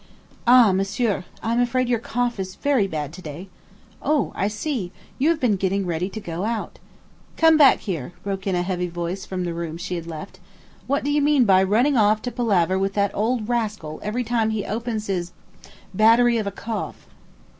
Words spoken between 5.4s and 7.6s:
getting ready to go out" "Come